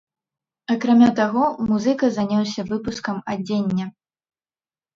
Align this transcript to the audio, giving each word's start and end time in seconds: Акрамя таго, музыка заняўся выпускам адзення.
Акрамя 0.75 1.09
таго, 1.19 1.43
музыка 1.67 2.05
заняўся 2.17 2.67
выпускам 2.73 3.23
адзення. 3.37 3.85